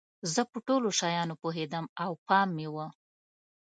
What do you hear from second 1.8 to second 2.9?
او پام مې و.